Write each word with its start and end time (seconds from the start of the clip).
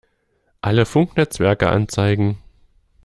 Alle 0.61 0.87
Funknetzwerke 0.87 1.67
anzeigen! 1.69 2.39